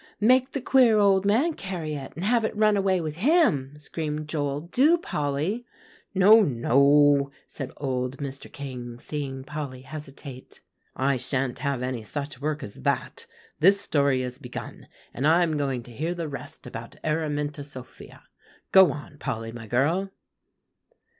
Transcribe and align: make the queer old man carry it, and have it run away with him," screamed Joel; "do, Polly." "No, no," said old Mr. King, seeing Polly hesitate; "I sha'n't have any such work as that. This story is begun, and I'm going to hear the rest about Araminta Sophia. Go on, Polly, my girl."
make 0.19 0.53
the 0.53 0.61
queer 0.61 0.97
old 0.97 1.25
man 1.27 1.53
carry 1.53 1.93
it, 1.93 2.11
and 2.15 2.25
have 2.25 2.43
it 2.43 2.55
run 2.55 2.75
away 2.75 2.99
with 2.99 3.17
him," 3.17 3.77
screamed 3.77 4.27
Joel; 4.27 4.61
"do, 4.61 4.97
Polly." 4.97 5.63
"No, 6.15 6.41
no," 6.41 7.29
said 7.45 7.71
old 7.77 8.17
Mr. 8.17 8.51
King, 8.51 8.97
seeing 8.97 9.43
Polly 9.43 9.83
hesitate; 9.83 10.59
"I 10.95 11.17
sha'n't 11.17 11.59
have 11.59 11.83
any 11.83 12.01
such 12.01 12.41
work 12.41 12.63
as 12.63 12.81
that. 12.81 13.27
This 13.59 13.79
story 13.79 14.23
is 14.23 14.39
begun, 14.39 14.87
and 15.13 15.27
I'm 15.27 15.55
going 15.55 15.83
to 15.83 15.91
hear 15.95 16.15
the 16.15 16.27
rest 16.27 16.65
about 16.65 16.95
Araminta 17.05 17.63
Sophia. 17.63 18.23
Go 18.71 18.91
on, 18.91 19.19
Polly, 19.19 19.51
my 19.51 19.67
girl." 19.67 20.09